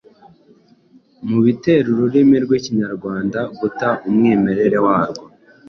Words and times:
mu 1.27 1.37
bitera 1.45 1.87
ururimi 1.95 2.35
rw’Ikinyarwanda 2.43 3.39
guta 3.59 3.89
umwimerere 4.07 4.77
wa 4.87 4.99
rwo, 5.09 5.25